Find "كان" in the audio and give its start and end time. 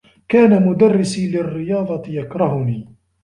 0.29-0.67